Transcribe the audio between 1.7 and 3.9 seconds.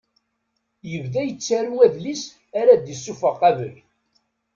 adlis ara d-isuffeɣ qabel.